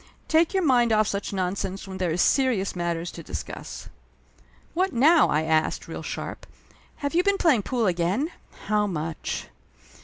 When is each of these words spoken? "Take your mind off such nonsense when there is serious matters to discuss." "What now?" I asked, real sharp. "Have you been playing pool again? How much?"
"Take 0.27 0.55
your 0.55 0.63
mind 0.65 0.91
off 0.91 1.07
such 1.07 1.31
nonsense 1.31 1.87
when 1.87 1.99
there 1.99 2.09
is 2.09 2.23
serious 2.23 2.75
matters 2.75 3.11
to 3.11 3.21
discuss." 3.21 3.87
"What 4.73 4.93
now?" 4.93 5.29
I 5.29 5.43
asked, 5.43 5.87
real 5.87 6.01
sharp. 6.01 6.47
"Have 7.05 7.13
you 7.13 7.21
been 7.23 7.37
playing 7.37 7.61
pool 7.61 7.85
again? 7.85 8.31
How 8.65 8.87
much?" 8.87 9.47